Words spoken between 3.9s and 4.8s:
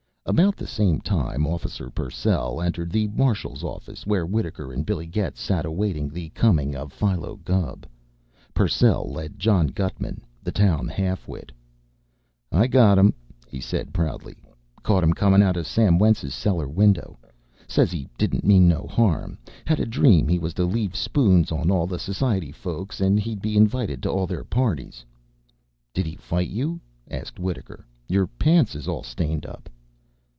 where Wittaker